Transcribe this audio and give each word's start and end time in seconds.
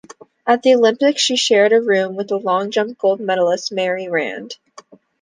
At 0.47 0.63
the 0.63 0.73
Olympics 0.73 1.21
she 1.21 1.35
shared 1.37 1.73
a 1.73 1.79
room 1.79 2.15
with 2.15 2.31
long 2.31 2.71
jump 2.71 2.97
gold 2.97 3.19
medallist 3.19 3.71
Mary 3.71 4.07
Rand. 4.09 4.57